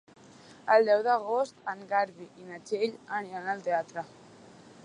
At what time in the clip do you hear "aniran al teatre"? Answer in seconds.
3.19-4.09